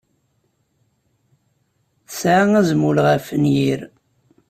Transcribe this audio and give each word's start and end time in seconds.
Tesɛa 2.07 2.43
azmul 2.59 2.97
ɣef 3.07 3.25
wenyir. 3.31 3.81